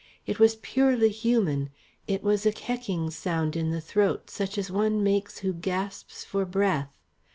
It 0.25 0.39
was 0.39 0.55
purely 0.55 1.09
human, 1.09 1.69
it 2.07 2.23
was 2.23 2.47
a 2.47 2.51
kecking 2.51 3.11
sound 3.11 3.55
in 3.55 3.69
the 3.69 3.79
throat, 3.79 4.31
such 4.31 4.57
as 4.57 4.71
one 4.71 5.03
makes 5.03 5.37
who 5.45 5.53
gasps 5.53 6.23
for 6.25 6.43
breath. 6.43 6.97